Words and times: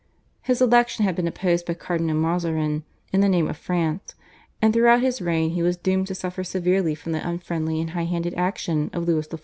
His 0.41 0.63
election 0.63 1.05
had 1.05 1.15
been 1.15 1.27
opposed 1.27 1.67
by 1.67 1.75
Cardinal 1.75 2.15
Mazarin 2.15 2.83
in 3.13 3.21
the 3.21 3.29
name 3.29 3.47
of 3.47 3.55
France, 3.55 4.15
and 4.59 4.73
throughout 4.73 5.01
his 5.01 5.21
reign 5.21 5.51
he 5.51 5.61
was 5.61 5.77
doomed 5.77 6.07
to 6.07 6.15
suffer 6.15 6.43
severely 6.43 6.95
from 6.95 7.11
the 7.11 7.19
unfriendly 7.29 7.79
and 7.79 7.91
high 7.91 8.05
handed 8.05 8.33
action 8.33 8.89
of 8.93 9.07
Louis 9.07 9.27
XIV. 9.27 9.39